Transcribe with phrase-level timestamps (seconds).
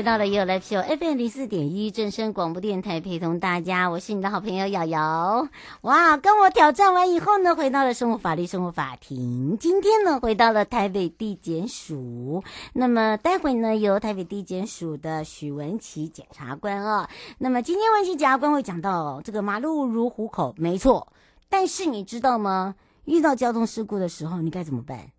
[0.00, 5.46] 回到了 You Live Show FM 零四点一正声广播电台，陪同大家，我是你的好朋友瑶瑶。
[5.82, 9.58] 哇，跟我挑战完以后呢，回到了生活法律生活法庭。
[9.60, 12.42] 今天呢，回到了台北地检署。
[12.72, 21.12] 那么待会呢，由台北地检署的许文琪检察官啊、那么今天文琪检察官会讲到、这个马路如虎口，没错。
[21.50, 22.74] 但是你知道吗？
[23.04, 25.10] 遇到交通事故的时候，你该怎么办？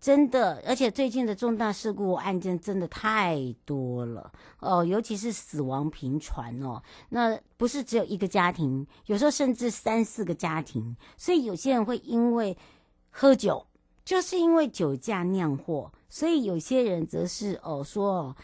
[0.00, 6.82] 真的，而且最近的重大事故案件真的太多了哦，尤其是死亡频传哦。
[7.08, 10.96] 那不是只有一个家庭，有时候甚至三四个家庭。
[11.16, 12.56] 所以有些人会因为
[13.10, 13.66] 喝酒，
[14.04, 15.92] 就是因为酒驾酿祸。
[16.08, 18.36] 所以有些人则是哦说哦。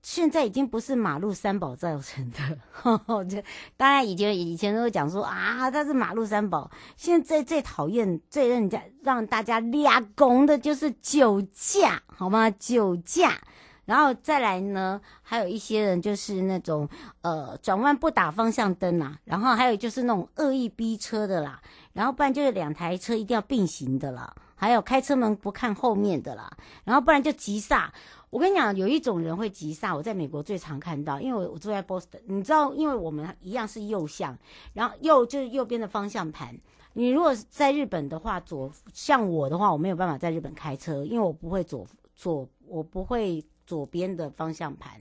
[0.00, 2.38] 现在已经不是马路三宝造成的，
[2.70, 3.42] 呵呵，就
[3.76, 6.70] 当然以前以前都会讲说啊，他是马路三宝。
[6.96, 12.48] 现在最讨厌、最让人家让大家抓狂的就是酒驾，好吗？
[12.48, 13.38] 酒驾，
[13.84, 16.88] 然后再来呢，还有一些人就是那种
[17.22, 21.60] 呃转弯不打方向灯啦，然后还有就是那种恶意逼车的啦，
[21.92, 26.50] 然后不然就是两台车一定要并行的啦，还有开车门不看后面的啦，
[26.84, 27.92] 然后不然就急刹。
[28.30, 34.36] 我跟你讲，有一种人会急刹，我在美国最常看到，因为我我住在波士顿，你知道，因为我们一样是右向，
[34.74, 36.58] 然后右就是右边的方向盘。
[36.92, 45.00] 你如果在日本的话，左像我的话，我没有办法在日本开车，因为我不会左左，我不会左边的方向盘。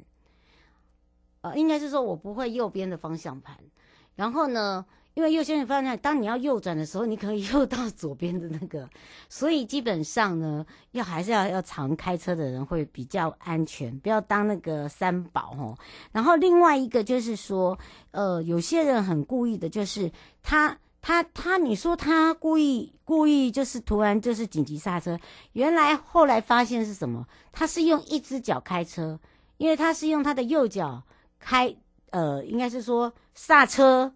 [1.41, 3.57] 呃，应该是说我不会右边的方向盘。
[4.15, 4.85] 然后呢，
[5.17, 8.87] 因为右边的方向，当你要右转的时候，你可以右到左边的那个，
[9.27, 15.75] 所以基本上呢，要还是要要常开车的人会比较安全，不要当那个三宝哦。
[16.11, 17.75] 然后另外一个就是说，
[18.11, 20.11] 呃，有些人很故意的，就是
[20.43, 25.17] 他他他，你说他故意故意就是突然就是紧急刹车，
[25.53, 27.25] 原来后来发现是什么？
[27.51, 29.19] 他是用一只脚开车，
[29.57, 31.01] 因为他是用他的右脚
[31.39, 31.75] 开，
[32.11, 34.13] 呃，应该是说刹车。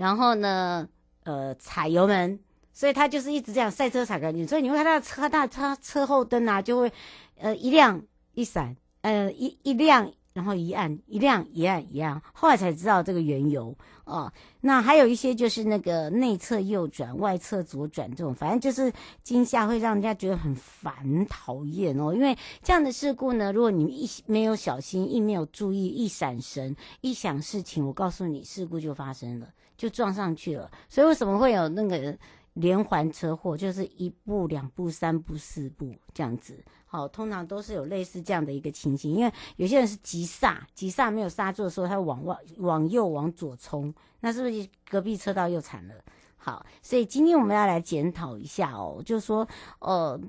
[0.00, 0.88] 然后呢，
[1.24, 2.40] 呃，踩油门，
[2.72, 6.90] 所以他就是一直这样赛车踩干净，所以你会看他的车，他车车后灯啊，就会，
[7.36, 8.00] 呃，一亮
[8.32, 14.32] 一闪，呃，一一亮，然后一暗，一亮一暗一暗，后来才知道这个缘由哦。
[14.62, 18.90] 那还有一些就是那个内侧右转、外侧左转这种，反正就是
[19.22, 22.14] 惊吓会让人家觉得很烦、讨厌哦。
[22.14, 29.46] 因为这样的事故呢，如果你一没有小心，一没有注意，一闪神，一想事情，我告诉你，事故就发生了。
[29.80, 32.14] 就撞上去了，所以为什么会有那个
[32.52, 33.56] 连环车祸？
[33.56, 36.62] 就是一步、两步、三步、四步这样子。
[36.84, 39.10] 好，通常都是有类似这样的一个情形。
[39.10, 45.94] 因为有些人是急刹，急刹没有刹住的时候，他往外、往右、往左冲，那是不是隔壁车道又惨了？
[46.36, 49.48] 好，所以今天我们要来检讨一下哦，就是说，
[49.78, 50.20] 呃，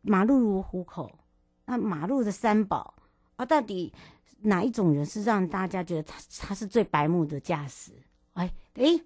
[0.00, 1.12] 马路如虎口，
[1.66, 2.94] 那马路的三宝
[3.36, 3.92] 啊，到底
[4.40, 7.92] 哪一种人是让大家觉得他他是最白目的驾驶？
[8.32, 8.48] 哎
[8.78, 8.96] 哎，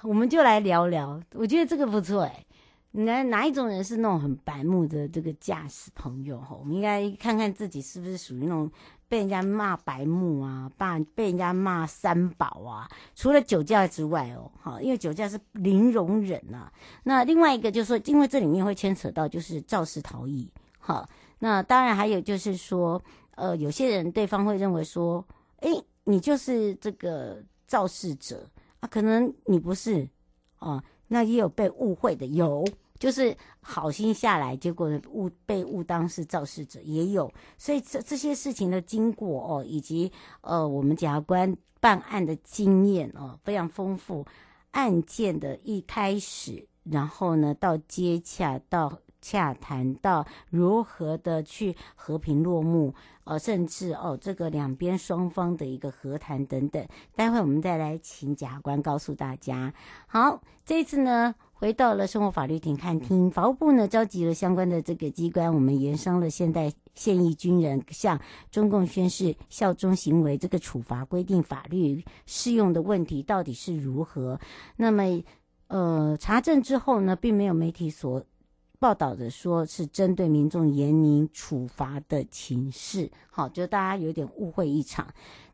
[0.00, 2.44] 我们就来聊聊，我觉得这个不错哎。
[2.92, 6.56] 哪哪一种人是那种很白目的这个驾驶朋友哈？
[6.58, 8.70] 我们应该看看自己是不是属于那种
[9.10, 12.88] 被人家骂白目啊，把被人家骂三宝啊。
[13.14, 16.72] 除了酒驾之外哦，哈，因为酒驾是零容忍呐。
[17.04, 21.06] 那另外一个就是说，因为这里面会牵扯到就是肇事逃逸，好，
[21.40, 23.02] 那当然还有就是说，
[23.34, 25.22] 呃，有些人对方会认为说，
[25.60, 25.68] 哎，
[26.04, 27.36] 你就是这个。
[27.64, 28.46] 肇事者
[28.82, 30.06] 啊，可能你不是
[30.58, 32.66] 哦，那也有被误会的，有
[32.98, 37.32] 就是好心下来，结果误被误当是肇事者，也有。
[37.56, 44.26] 所以这这些事情的经过哦，以及呃我们检察官办案的经验哦，非常丰富。
[44.72, 49.00] 案件的一开始，然后呢到接洽到。
[49.22, 52.92] 洽谈到如何的去和平落幕，
[53.24, 59.72] 呃，甚至哦，这个两边双方的一个和谈等等，待会我们再来请检察官告诉大家。
[60.06, 68.20] 好，这一次呢，回到了生活法律庭看厅，法务部呢召集了相关的这个机关，我们研商了现代现役军人向
[68.50, 74.38] 中共宣示效忠行为这个处罚规定法律适用的问题到底是如何。
[74.76, 75.04] 那么，
[75.68, 78.22] 呃，查证之后呢，并没有媒体所。
[78.82, 85.06] 报道的说是针对民众严明处罚的情势，好，就大家有点误会一场。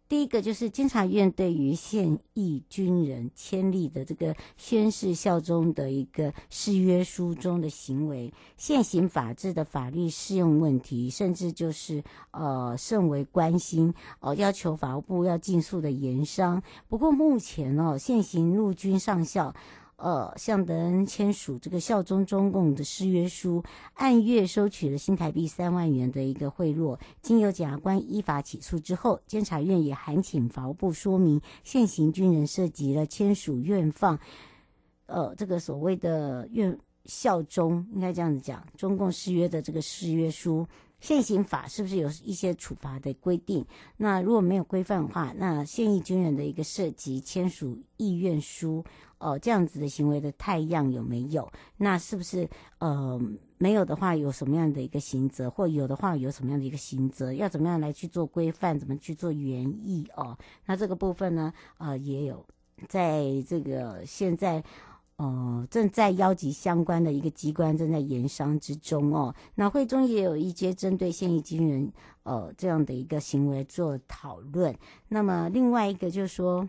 [0.08, 16.62] 第一个就是监察院对于现役军人签立的这个宣誓效忠的一个誓约书中的行为，现行法制的法律适用问题，甚至就是呃甚为关心哦、要求法务部要尽速的研商。
[16.88, 19.54] 不过目前哦，现行陆军上校。
[19.98, 23.60] 呃，向德恩签署这个效忠中共的誓约书，
[23.94, 26.96] 按月收取了新台币三万元的一个贿赂。
[27.20, 34.16] 经由检察官依法起诉之后，监察院也函请法务部说明，现行军人涉及了签署愿放，
[35.06, 40.64] 呃，这个所谓的愿效忠，应该这样子讲，中共誓约的这个誓约书。
[41.00, 43.64] 现行法是不是有一些处罚的规定？
[43.96, 48.84] 那如果没有规范的话，那现役军人的一个涉及签署意愿书，
[49.18, 51.48] 呃，这样子的行为的太样有没有？
[51.76, 52.48] 那是不是
[52.78, 53.20] 呃
[53.58, 55.48] 没有的话，有什么样的一个刑责？
[55.48, 57.32] 或有的话，有什么样的一个刑责？
[57.32, 58.76] 要怎么样来去做规范？
[58.76, 60.36] 怎么去做原意哦？
[60.66, 62.44] 那这个部分呢，呃，也有
[62.88, 64.62] 在这个现在。
[65.18, 69.34] 哦、正在邀集相关的一个机关正在研商之中哦。
[69.56, 71.92] 那会中也有一些针对现役军人
[72.22, 74.72] 呃这样的一个行为做讨论。
[75.08, 76.68] 那么另外一个就是说，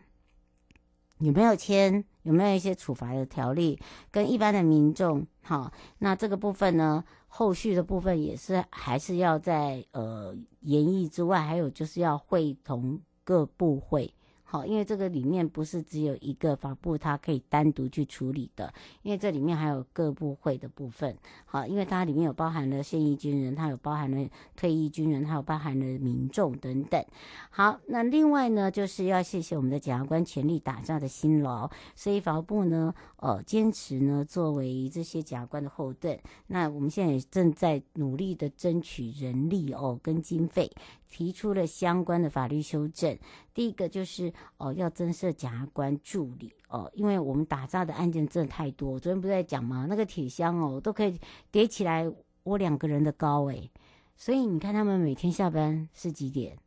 [1.20, 3.80] 有没有签，有没有一些处罚的条例，
[4.10, 5.72] 跟一般的民众好？
[6.00, 14.12] 那这个部分呢，后续的部分也是还是要在呃研议之外，还有就是要会同各部会。
[14.52, 18.74] 好，因为这个里面不是只有一个法部，它可以单独去处理的，
[19.04, 21.16] 因为这里面还有各部会的部分。
[21.46, 27.06] 好，因为它里面有包含了现役军人，它有包含了退役军人，它有包含了民众等等。
[27.52, 36.20] 好，那另外呢，就是要谢谢我们的检察官全力打仗的辛劳，所以法务部呢，呃，坚持呢作为这些检察官的后盾。
[36.48, 40.72] 那我们现在也正在努力的争取人力哦跟经费。
[41.10, 43.18] 提出了相关的法律修正，
[43.54, 49.00] 第一个就是哦，要增设检察官助理哦，因为我们打诈的案件真的太多。
[49.00, 49.88] 昨天不是在讲吗？
[49.90, 51.20] 那个铁箱哦，都可以
[51.52, 52.10] 叠起来
[52.44, 53.70] 我两个人的高诶。
[54.16, 56.58] 所以你看他们每天下班是几点？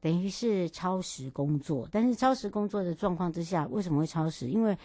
[0.00, 1.88] 等于是超时工作。
[1.90, 4.48] 但是超时工作的状况之下，为什么会超时？
[4.48, 4.76] 因为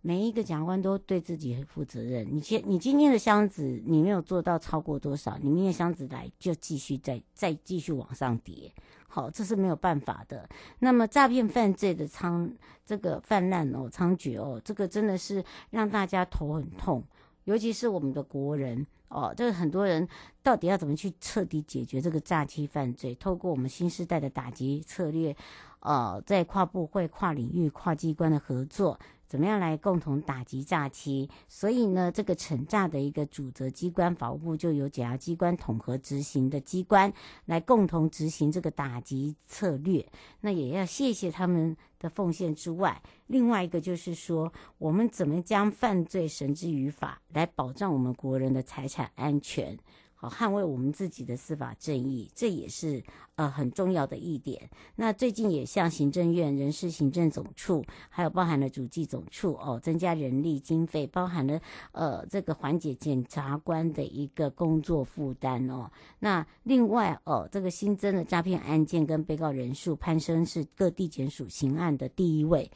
[0.00, 2.26] 每一个检察官都对自己负责任。
[2.30, 8.72] 你今你今天的箱子你没有做到超过多少，你明天箱子来就继续再再继续往上叠。
[9.08, 10.48] 好，这是没有办法的。
[10.78, 12.48] 那么诈骗犯罪的猖
[12.86, 17.02] 这个泛滥哦，猖獗哦，这个真的是让大家头很痛，
[17.44, 20.06] 尤其是我们的国人哦，这个很多人
[20.42, 23.14] 到底要怎么去彻底解决这个诈欺犯罪？
[23.14, 25.34] 透过我们新时代的打击策略，
[25.80, 28.98] 呃，在跨部会、跨领域、跨机关的合作。
[29.28, 31.28] 怎么样来共同打击诈欺？
[31.46, 37.12] 所以呢，这个惩诈的一个主责机关法务部就由检察机关统合执行的机关
[37.44, 40.04] 来共同执行这个打击策略。
[40.40, 49.78] 那也要谢谢他们的奉献之外，另外一个就是说，我们怎么将犯罪绳之于法，来保障我们国人的财产安全。
[50.20, 53.00] 好，捍卫我们自己的司法正义，这也是
[53.36, 54.68] 呃很重要的一点。
[54.96, 61.60] 那最近也向行政院人事行政总处，还有包含了主计总处哦，增加人力经费，包含了
[61.92, 65.88] 呃这个缓解检察官的一个工作负担哦。
[66.18, 72.68] 那另外哦，这个新增的诈骗案件跟被告人数攀升，是各地检署刑案的第一位。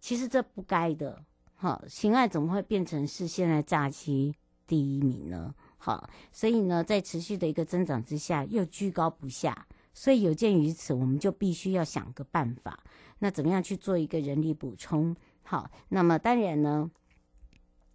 [0.00, 1.22] 其实这不该的，
[1.56, 4.34] 好，刑案怎么会变成是现在诈欺
[4.66, 5.54] 第一名呢？
[5.86, 12.76] 好，所以呢，在持续的一个增长之下，又居高不下，所以有鉴于此，我们就必须要想个办法。
[13.20, 15.14] 那怎么样去做一个人力补充？
[15.44, 16.90] 好，那么当然呢，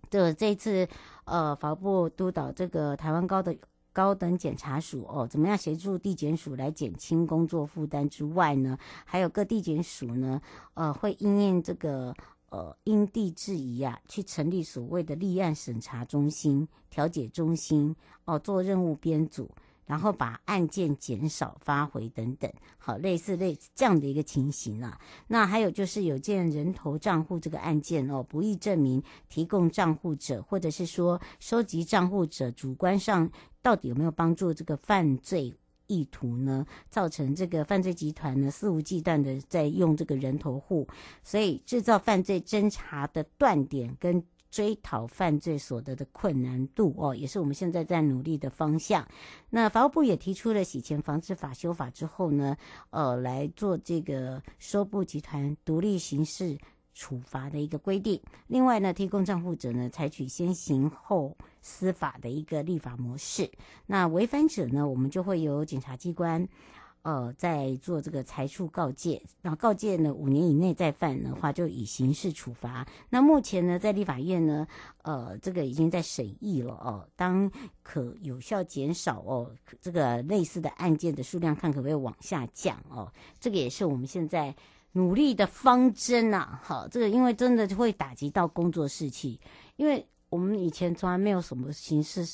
[0.09, 0.87] 这这次
[1.25, 3.53] 呃，法务部督导这个台湾高的
[3.91, 10.41] 高等检察署哦，怎么样协助地检署来减轻工作负担之外呢，还有各地检署呢，
[10.75, 12.15] 呃，会应应这个。
[12.51, 17.93] 呃因地制宜啊，去成立所谓的立案审查中心、调解中心
[18.23, 19.49] 哦，做任务编组。
[19.87, 24.97] 然后把案件减少发回等等，好，类似类似这样的一个情形啊。
[25.27, 33.29] 那还有就是有件人头账户这个案件哦，不易证明提供账户者，或者是说收集账户者主观上
[33.61, 35.53] 到底有没有帮助这个犯罪
[35.91, 36.65] 意图呢？
[36.89, 40.87] 造成这个犯罪集团呢肆无忌惮的在用这个人头户，
[41.23, 44.23] 所以制造犯罪侦查的断点跟。
[44.51, 49.07] 追讨犯罪所得的困难度哦，也是我们现在在努力的方向。
[49.49, 52.57] 那法务部也提出了洗钱防治法修法之后呢，
[52.89, 56.57] 呃，来做这个收部集团独立刑事
[56.93, 58.21] 处罚的一个规定。
[58.47, 63.49] 另外呢，提供账户者呢，采取先行后司法的一个立法模式。
[63.87, 66.47] 那违反者呢，我们就会由检察机关。
[67.03, 72.87] 呃，在做这个裁处告诫，然后告诫呢，五年以内再犯的话，就以刑事处罚。
[73.09, 74.67] 那目前呢，在立法院呢，
[75.01, 77.09] 呃，这个已经在审议了哦。
[77.15, 83.11] 当可有效减少哦，这个类似的案件的数量，看可不可以往下降哦。
[83.39, 84.55] 这个也是我们现在
[84.93, 86.59] 努力的方针呐。
[86.63, 89.39] 好，这个因为真的会打击到工作士气，
[89.75, 92.25] 因为我们以前从来没有什么形式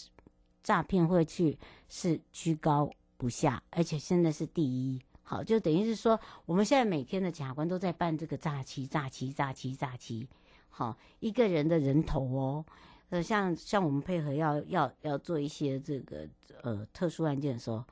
[0.64, 10.28] 诈骗会去是居高不下，而且现在是第一，好，就等于是说，我们现在每天的检察官都在办这个诈欺、诈欺、诈欺、诈欺，
[10.70, 12.66] 好，一个人的人头哦，
[13.10, 16.28] 呃，像像我们配合要要要做一些这个
[16.62, 17.84] 呃特殊案件的时候，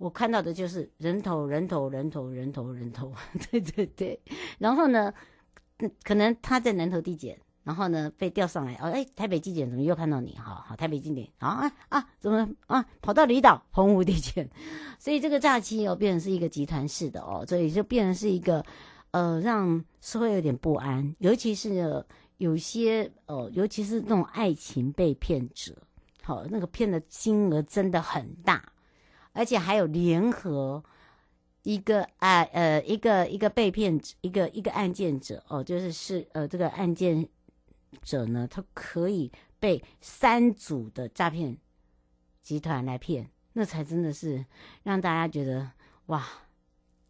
[0.00, 3.12] 我看到的就是人头、人头、人头、人头、人头，
[3.52, 4.18] 对对对，
[4.58, 5.12] 然后呢，
[6.02, 7.38] 可能他在南投地检。
[7.62, 10.34] 然后呢，被调上来哦，哎，台北地检怎么又看到你？
[10.38, 14.48] 好好，台北地检，啊啊啊，怎么啊，跑到离岛澎湖地检？
[14.98, 18.64] 所以这个诈欺哦，变成是一个集团式的哦，所以就变成是一个
[19.10, 22.02] 呃，让社会有点不安，尤其是
[22.38, 25.76] 有些呃，尤其是那种爱情被骗者，
[26.22, 28.64] 好，那个骗的金额真的很大，
[29.40, 30.84] 而且还有联合
[31.62, 37.26] 一个啊呃一个一个被骗者，一个一个案件者哦，就是是呃这个案件。
[38.02, 41.58] 者呢，他可以被三组的诈骗
[42.40, 44.46] 集团来骗，那才真的是
[44.84, 45.68] 让大家觉得
[46.06, 46.24] 哇，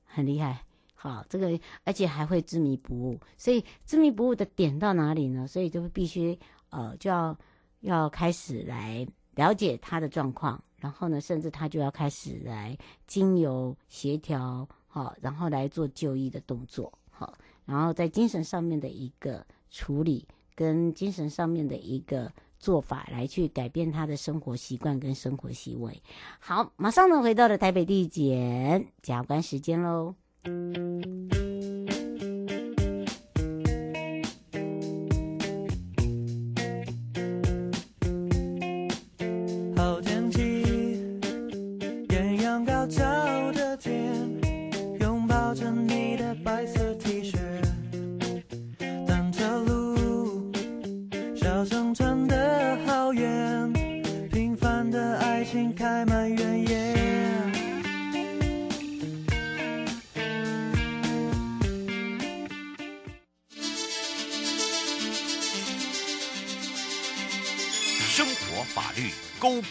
[0.05, 0.65] 很厉害。
[0.95, 5.47] 好，这个而且还会执迷不悟，所以执迷不悟的点到哪里呢？
[5.47, 6.39] 所以就必须
[6.71, 7.39] 呃就要
[7.81, 9.07] 要开始来
[9.41, 17.33] 了解他的状况，然后呢，甚至他就要开始来经由协调，好，然后来做就医的动作，好，
[17.65, 20.27] 然后在精神上面的一个处理。
[20.53, 26.03] 跟精神上面的一个做法来去改变他的生活习惯跟生活行为。
[26.39, 30.15] 好，马上呢回到了台北地检检察官时间喽。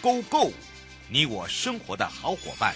[0.01, 0.51] Go Go，
[1.11, 2.75] 你我生活的好伙伴，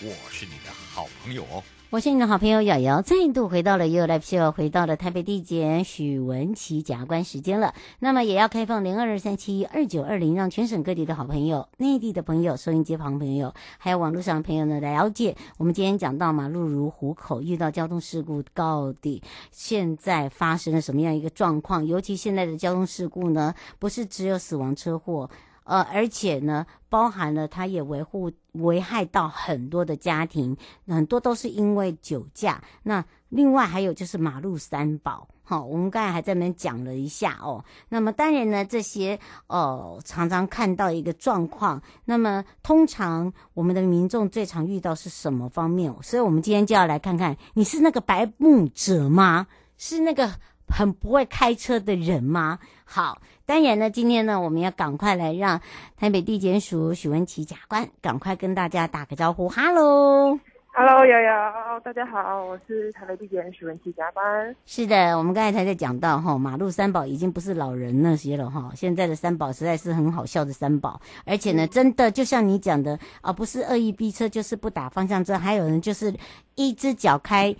[0.00, 1.62] 我是你的好朋友哦。
[1.90, 7.74] 我是你的好朋友瑶瑶，再度回到了 ufo 回到了台北地检许文琪检察官时间了。
[7.98, 15.36] 那么也要开放零二二三七二九二零，让全省各地的好朋友、内地的朋友、收音机旁朋友，还有网络上的朋友呢来了解。
[15.58, 21.86] 我们今天讲到马路如虎口，遇到交通事故到底现在发生了什么样一个状况？
[21.86, 25.28] 尤其现在的交通事故呢，不是只有死亡车祸。
[25.64, 32.62] 呃，而且呢，包含了它也维护危害到很多的家庭，很多都是因为酒驾。
[32.82, 37.64] 那另外还有就是马路三宝，好，我们刚才还在那边讲了一下哦。
[37.88, 41.80] 那么当然呢，这些哦常常看到一个状况。
[42.04, 45.94] 那么通常我们的民众最常遇到是什么方面？
[46.02, 49.46] 所以我们今天就要来看看，你是那个白目者吗？
[49.78, 50.32] 是那个？
[50.68, 52.58] 很不会开车的人吗？
[52.84, 55.60] 好，当然呢，今天呢，我们要赶快来让
[55.96, 59.48] 台北地检署许文琪检察官赶快跟大家打个招呼。
[59.48, 64.56] Hello，Hello，瑶瑶，大家好，我是台北地检许文琪检察官。
[64.66, 76.14] 是的，我们刚才才在讲到哈，马路三宝已经不是老人那些了哈，现在的三宝实在是很好笑的三宝，而且呢，真的就像你讲的啊，不是恶意逼车，就是不打方向灯，还有人就是
[76.54, 77.54] 一只脚开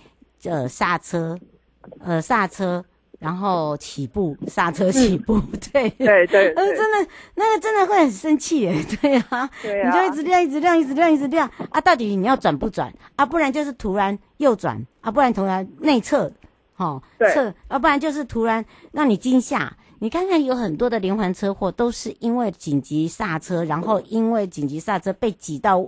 [0.45, 1.39] 呃刹车，
[2.01, 2.85] 呃刹车。
[3.23, 13.25] 然后起步刹车起步，嗯、 对对对，呃，真的那个真的会很生气耶， 对啊，对啊，你就一直亮一直亮一直亮一直亮啊，到底你要转不转啊？
[13.25, 16.33] 不然就是突然右转啊，不然突然内侧，
[16.77, 17.01] 哦
[17.33, 19.73] 侧，啊，不然就是突然让你惊吓。
[20.01, 25.87] 你看看有很多的连环车祸都是因为紧急刹车，然后因为紧急刹车被挤到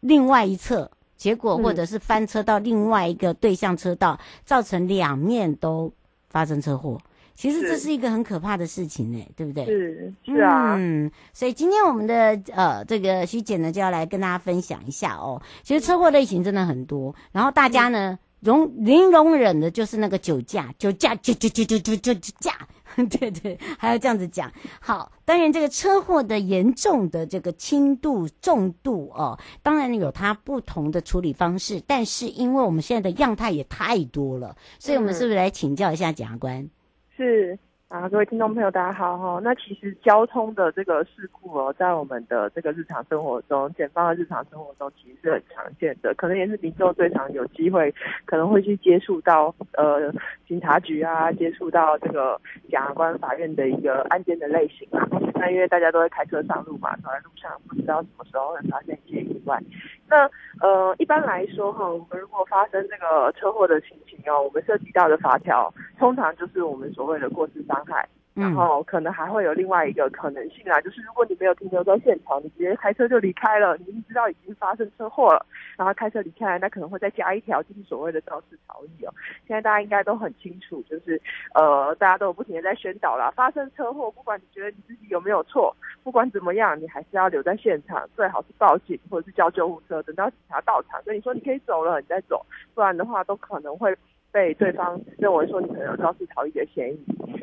[0.00, 0.90] 另外一侧。
[1.16, 5.90] 结果或者是翻车到另外一个对向车道，嗯、造成两面都
[6.34, 7.00] 发生车祸。
[7.36, 9.64] 其实这是一个很可怕的事情呢，对不对？
[9.66, 10.74] 是是啊。
[10.76, 15.40] 嗯，所以今天我们的呃这个徐姐呢就要来跟大家分享一下哦。
[15.62, 22.52] 其实车祸类型真的很多，然后大家呢、嗯、容零容忍的就是那个酒驾，酒驾酒酒酒酒酒酒驾。
[23.10, 24.52] 对对，还要这样子讲。
[24.80, 31.82] 好，当然这个车祸的严重的这个轻度、重度哦，当然有它不同的处理方式。
[31.86, 36.68] 但是因为我们现在的样态也太多了，所以我们是不是来请教一下检察官？
[37.16, 37.58] 是。
[37.88, 39.40] 啊，各位听众朋友，大家好哈。
[39.44, 50.12] 那其实交通的这个事故哦，在我们的这个日常生活中，检方的日常生活中，其实是很常见的，可能也是民众最常有机会可能会去接触到呃
[50.48, 55.06] 警察局啊，接触到这个检察官、法院的一个案件的类型啊。
[55.34, 59.60] 那因为大家都会开车上路嘛，走在路上不知道什么时候会发生一些意外。
[60.08, 60.28] 那
[60.60, 68.08] 呃，一般来说哈，我们如果发生这个车祸的情形哦，我们涉及到的法条，通常就是我们所谓的过失伤害。
[68.34, 75.46] 然后可能还会有另外一个可能性啊，就是如果你没有停留在现场，你直接开车就离开了，你知道已经发生车祸了，
[75.78, 79.14] 然后开车离开，那可能会再加一条，就是所谓的肇事逃逸哦。
[79.46, 81.22] 现在大家应该都很清楚，就是
[81.54, 85.72] 呃，大家都有不停的在宣导啦，发生车祸，不管你觉得你自己有没有错，
[86.02, 93.96] 不管怎么样，你还是要留在现场，最好是报警或者是叫救护车，等到警察到场跟你说你可以走了，你再走，不然的话都可能会。
[94.34, 96.98] 被对方认为说你可能有肇事逃逸的嫌疑，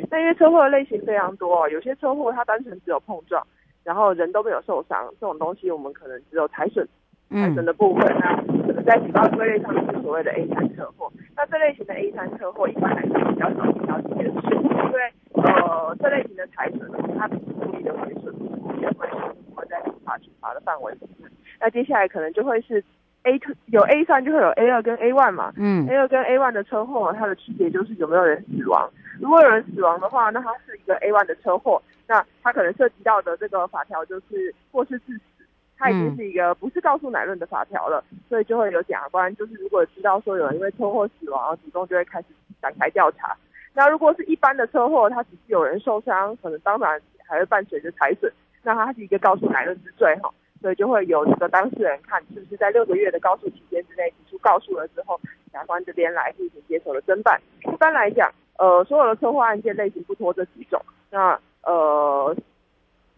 [0.10, 3.42] 那因为车祸的类型非常多，有些车祸它单纯只有碰撞，
[3.86, 6.86] 然后人都没有受伤，这种东西我们可能只有财损，
[7.30, 8.36] 财损的部分，那
[8.68, 11.10] 可能在举报归类上是所谓的 A 三车祸。
[11.34, 15.02] 那这类型的 A 三车祸一般来说比较少听到这件事，因为
[15.36, 21.32] 呃这类型的财损它不是故意的毁损，故意的毁损不会在刑法处罚的范围里面。
[21.58, 22.84] 那接下来可能就会是。
[23.24, 28.90] A 有 A 三就会有 A 二跟 A one 嘛，嗯，A 二跟 A one 的车祸，它的区别就是有没有人死亡。
[29.20, 35.46] 如果有人死亡的话，那它是一个 A one 的车祸，那它可能涉及到的这个法条就是过失致死，
[35.78, 42.28] 它已经是一个不是告诉乃论的法条了，所以就会有检察官，就是如果知道说有人因为车祸死亡，主动就会开始
[42.60, 43.36] 展开调查。
[43.74, 48.32] 那如果是一般的车祸，它只是有人受伤，可能当然还会伴随着财损，
[48.64, 50.30] 那它是一个告诉乃论之罪哈。
[50.62, 55.20] 所以就会有这个当事人看是不是在六个月的告诉期间之内提出告诉了之后，
[55.52, 57.42] 法官这边来进行接手的侦办。
[57.64, 60.80] 一般来讲，呃，所有的车祸案件类型不脱这几种。
[61.10, 62.36] 那呃，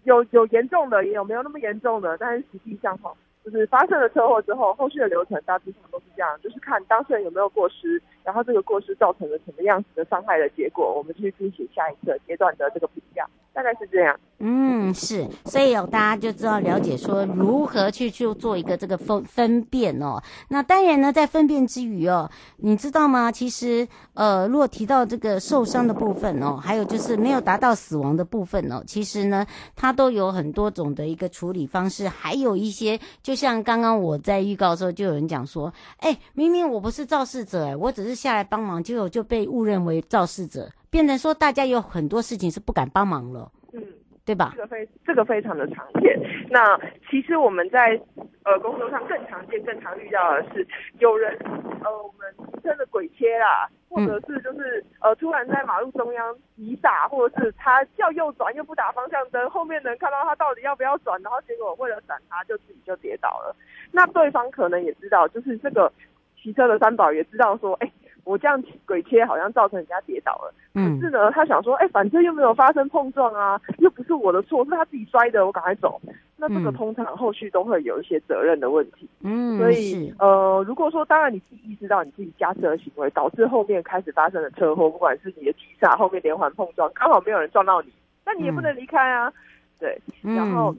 [0.04, 2.18] 有有严重的，也有没有那么严重的。
[2.18, 13.26] 但是实际上哈，就是发生了车祸之后，后续的流程大致上都是这样，就是看当事人有没有过失，然后这个过失造成了什么样子的伤害的结果，我们去进行下一个阶段的这个评价。
[13.54, 20.20] 大概是这样，嗯，是，所以有大家就知道了解说如何去去做一个这个分分辨哦。
[20.48, 23.32] 那当然呢，在分辨之余哦，你知道吗？
[23.32, 40.67] 其实呃，如果提到这个受伤的部分哦，还有就是没有达到死亡的部分哦，其实呢，它都有很多种的一个处理方式，还有一些，就像刚刚我在预告的时候，就有人讲说，哎，明明我不是肇事者，哎，我只是下来帮忙，结果就被误认为肇事者。
[40.89, 43.82] 变成说，大家有很多事情是不敢帮忙了，嗯，
[44.23, 44.54] 对吧？
[44.56, 46.19] 这个非这个非常的常见。
[46.52, 47.99] 那其实我们在
[48.43, 50.67] 呃工作上更常见、更常遇到的是，
[50.99, 51.36] 有人
[51.84, 63.56] 呃我们真的鬼切啦，或者是就是呃突然在马路中央急刹，或者是他要右转又不打方向灯，后面能看到他到底要不要转，然后结果为了闪他，就自己就跌倒了。
[63.91, 65.91] 那对方可能也知道，就是这个
[66.39, 67.91] 骑车的三宝也知道说，哎。
[68.24, 76.00] 我这样鬼切好像造成人家跌倒了，嗯，可是呢，他想说，哎、欸，反正又没有发生碰撞啊，又不是我的错，是他自己摔的，我赶快走。
[76.38, 87.92] 那这个通常后续都会有一些责任的问题，嗯，所以呃，如果说当然你自己意识到你自己驾车的行为导致后面开始发生了车祸，不管是你的急刹后面连环碰撞，刚好没有人撞到你，
[88.26, 89.34] 那你也不能离开啊，嗯、
[89.80, 90.02] 对，
[90.36, 90.76] 然后。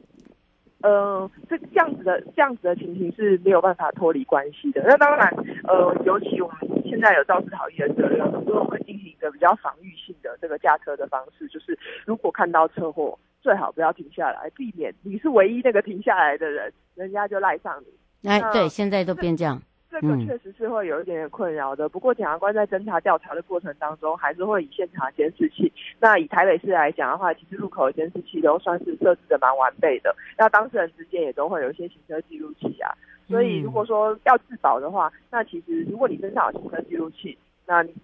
[0.82, 4.84] 呃，这这样子的这样子的情形是没有办法脱离关系的。
[4.86, 5.34] 那当然，
[5.66, 6.58] 呃，尤其我们
[6.94, 11.76] 现在有肇事逃逸的责任，所以我们进行一个比较防御性的这个驾车的方式，就是
[12.06, 18.28] 如果看到车祸，最好不要停下来，避免你是唯一那个停下来的人，人家就赖上你。
[18.28, 19.60] 哎，对，现在都变这样。
[20.00, 21.88] 这个确实是会有一点点困扰的。
[21.88, 25.72] 不过检察官在侦查调查的过程当中，还是会以现场监视器。
[26.00, 30.12] 那以台北市来讲的话，其实路口的监视器都算是设置的蛮完备的。
[30.36, 32.90] 那当事人之间也都会有一些行车记录器啊。
[33.28, 37.94] 所以如果说要自保的话，那其实如果你身上有行车记录器，那你。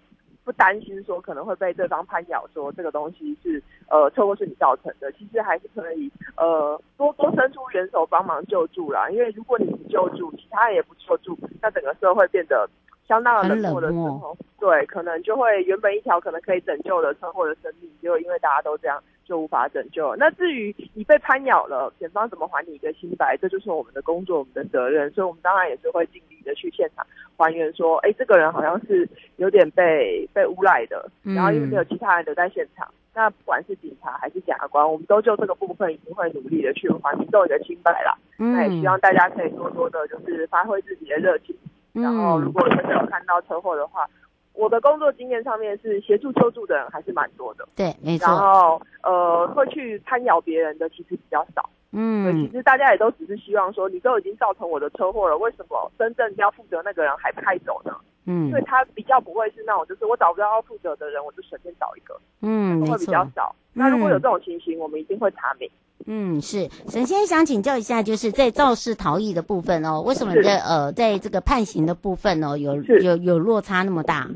[0.43, 9.09] 不担心说可能会被对方拍咬，说这个东西是呃车祸是你造成的，其实还是可以呃多多伸出援手帮忙救助啦。
[9.09, 12.67] 因为如果你不救助，其他人也不救助，那整个社会变得
[13.11, 19.03] 相当的冷漠的时候，对，可能就会原本一条可能可以拯救的车祸的生命，结果因为大家都这样。
[19.23, 20.13] 就无法拯救。
[20.17, 23.37] 那至于你被攀咬了，检方怎么还你一个清白？
[23.37, 25.09] 这就是我们的工作，我们的责任。
[25.11, 27.05] 所以，我们当然也是会尽力的去现场
[27.37, 32.85] 还原，说，哎，这个人好像是有点被被诬赖的，然后因为没有其他人留在现场。
[32.89, 38.13] 嗯、那不管是警察还是检察官，我们都就这个部分一定会努力的去还民众一个清白啦。
[38.37, 41.55] 嗯、那也希望大家可以多多的，就是发挥自己的热情。
[41.93, 44.07] 嗯、然后，如果真的有看到车祸的话。
[44.53, 48.27] 我的工作经验上面是协助救助的人还是蛮多的，对，没错。
[48.27, 57.95] 然后呃，会去攀咬别人的其实比较少，嗯，其实大家也都只是希望说，你都已经造成我的车祸了，为什么真正要负责那个人还不开走呢？
[58.25, 63.55] 嗯，所以他比较不会是那种，就是我找不到要负责的人，我就随便找一个，嗯，会比较少。
[63.73, 65.69] 那如果有这种情形，我们一定会查明。
[66.05, 66.67] 嗯，是。
[66.87, 74.27] 首先想请教一下，就是在肇事逃逸的部分哦，为什么在是呃，在这个判刑的部分哦，有有有落差那么大？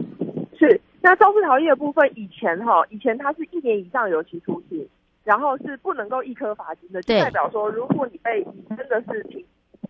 [0.57, 0.79] 是。
[1.01, 4.87] 那肇事逃逸的部分，以前哈，以前它是一年以上有期徒刑，
[5.23, 8.43] 然后是不能够一颗罚金的，就代表说，如果你被
[8.75, 9.43] 真的是挺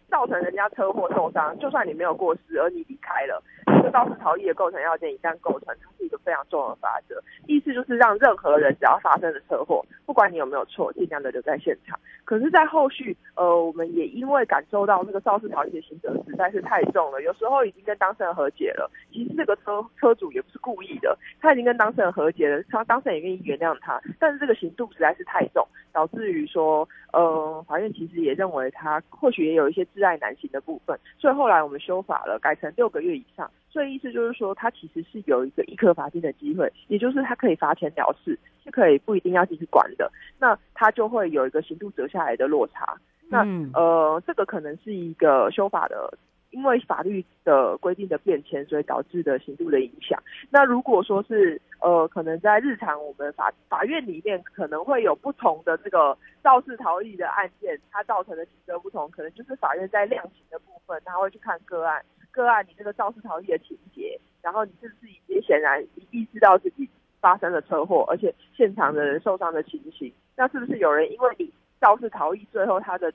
[0.09, 3.41] 造成人家车祸受伤，就算你没有过失，而你离开了。
[3.65, 7.21] 这肇事逃逸的构成要件一旦构成，它是一个非常重要的法则。
[7.47, 11.99] 意思就是让任何人只要发生了车祸，不管你有没有错，尽量的留在现场。
[12.23, 18.89] 可是，在后续，呃，我们也因为感受到这个肇事逃逸的刑责实在是太重了，有时候已经跟当事人和解了。
[19.11, 24.01] 其实这个车车主也不是故意的，他已经跟当事人和解了，他当事人也愿意原谅他。
[24.19, 33.49] 但是这个刑度实在是太重，导致于说，呃，法院其实也认为他或许也有一些窒碍难行的部分，所以后来我们修法了，改成六个月以上。
[33.75, 40.09] 所以意思就是说，他其实是有一个易科罚金的机会，也就是他可以罚钱了事，是可以不一定要继续管的。
[40.39, 42.95] 那他就会有一个刑度折下来的落差。
[43.27, 46.17] 那呃，这个可能是一个修法的，
[46.51, 50.17] 因为法律的规定的变迁，所以导致的刑度的影响。
[50.49, 62.01] 那如果说是呃，可能在日常我们法法院里面可能会有不同的这个肇事逃逸的案件，它造成的刑责不同，可能就是法院在量刑的部分，他会去看个案。
[62.35, 66.87] 个案，你这个肇事逃逸的情节，然后你是不是已经显然意识到自己
[67.21, 73.11] 发生了车祸，而且现场的人受伤的情形，那是不是有人因为你肇事逃逸，最后他的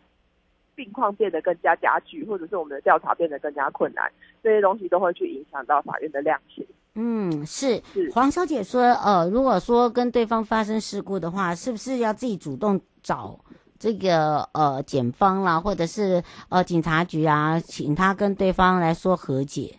[0.74, 4.10] 病况变得更加加剧，或者是我们的调查变得更加困难，
[4.42, 6.66] 这些东西都会去影响到法院的量刑。
[6.94, 8.10] 嗯，是是。
[8.12, 13.38] 黄小姐说，呃，如果说跟对方发生事故的话，是不是要自己主动找？
[13.80, 19.74] 这个呃，检方啦，或者是呃，警察局啊，请他跟对方来说和解。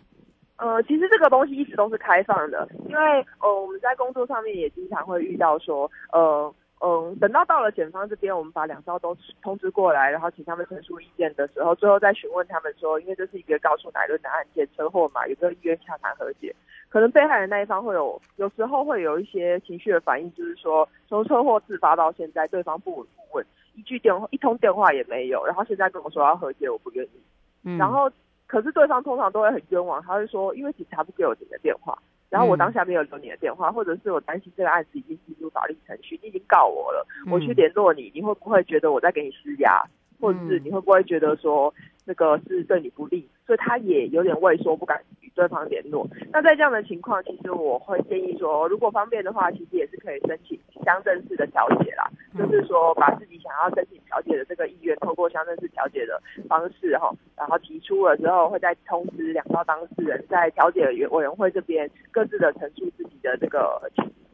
[0.56, 6.52] 呃，其实这个东西一直都是开放的，因为呃，我们在工作上面也经常会遇到说，呃，
[6.84, 16.52] 嗯、等到到了检方这边，我们把两方都通知过来，然后请他们陈述意见的时候，最后再询问他们说，因为这是一个告诉乃论的案件，车祸嘛，有没有意愿洽谈和解？
[16.88, 23.46] 可能被害人那一方会有，有时候会有一些情绪的反应，就是说，从车祸自发到现在，对方不闻不问。
[23.74, 27.22] 一句电话，一通电话也没有，然后现在跟我说要和解，我不愿意。
[27.64, 28.10] 嗯，然后
[28.46, 31.96] 可是对方通常都会很冤枉，他会说，因为警察不给我你的电话，
[32.28, 39.82] 然后我当下没有留你的电话，或者是我担心这个案子已经进入法律程序，你已经告我了，我去联络你，你会不会觉得我在给你施压，
[40.22, 41.74] 或者是你会不会觉得说
[42.06, 43.28] 那个是对你不利？
[43.44, 46.06] 所以他也有点畏缩，不敢与对方联络。
[46.32, 52.08] 那在这样的情况，其实我会建议说，如果方便的话，其实也是可以申请乡镇式的调解啦，
[52.38, 63.90] 就是说把自己想要申请调解的这个意愿，透过乡镇式调解的方式哈，然后提出了之后，会再通知两方当事人，在调解委员会这边各自的陈述自己的这个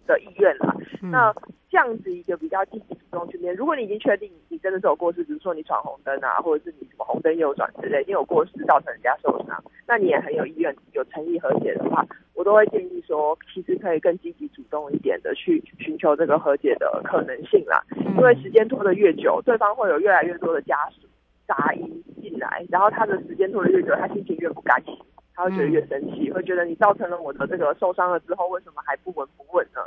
[0.09, 0.75] 的意愿啦。
[1.01, 1.33] 那
[1.71, 17.85] 这样子一个比较积极主动去面，如果你已经确定你真的是有过失，比如说你闯红灯啊，或者是你什么红灯右转之类，你有过失造成人家受伤，那你也很有意愿、有诚意和解的话，我都会建议说，其实可以更积极主动一点的去寻求这个和解的可能性啦。
[18.17, 21.07] 因为时间拖得越久，对方会有越来越多的家属
[21.47, 24.97] 杂音进来，然后他的时间拖得越久，他心情越不甘心，
[25.39, 29.81] 他会觉得越生气，会觉得你造成了我的这个受伤了之后，为什么还不闻不问呢？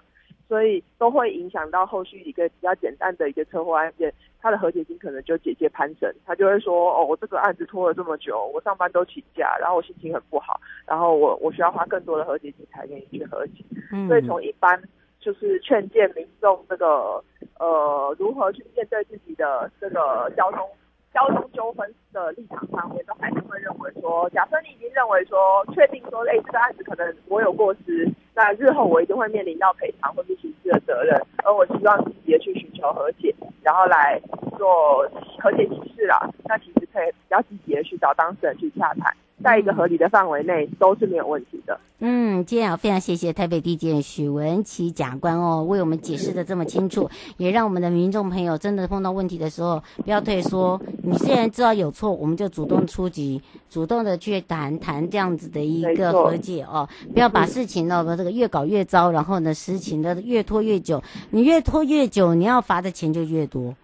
[0.48, 13.66] 所以都会影响到后续一个比较简单的一个车祸案件，他的和解金可能就节节攀升，他就会说哦，我这个案子拖了这么久，我上班都请假，然后我心情很不好，然后我我需要花更多的和解金才愿意去和解。
[13.92, 14.82] 嗯，所以从一般
[15.20, 17.22] 就是劝诫民众这个
[17.60, 20.66] 呃如何去面对自己的这个交通。
[21.14, 34.22] 交通纠纷的立场上面，都还是会认为说，假设你已经认为说，确定说，哎，这个案子可能我有过失，那日后我一定会面临到赔偿或是刑事的责任，而我希望积极的去寻求和解，然后来
[34.58, 35.08] 做
[35.40, 36.30] 和解提示啦。
[36.46, 39.16] 那其实可以比较积极的去找当事人去洽谈。
[39.44, 41.80] 在一个合理的范围内都是没有问题的。
[42.04, 50.82] 嗯，今天啊非常谢谢台北地检许文琪检察官哦，为我们解释的这么清楚，也让我们的民众朋友真的碰到问题的时候不要退缩。
[51.04, 63.76] 你既然知道有错，我们就主动出击，主动的去谈谈这样子的一个和解哦，不要把事情呢这个越搞越糟，然后呢事情的越拖越久，你越拖越久，你要罚的钱就越多。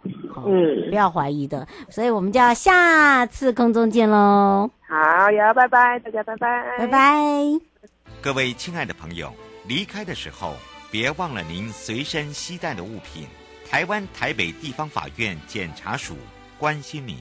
[0.46, 4.72] 嗯，不要怀疑的，所以我们就要下次空中见喽。
[4.90, 7.18] 好呀，拜拜，大家拜拜，拜拜。
[8.22, 9.34] 各位亲爱的朋友，
[9.68, 10.56] 离开的时候
[10.90, 13.28] 别忘了您随身携带的物品。
[13.70, 16.16] 台湾台北地方法院检察署
[16.58, 17.18] 关心您。